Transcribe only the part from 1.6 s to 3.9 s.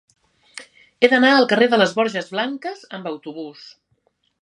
de les Borges Blanques amb autobús.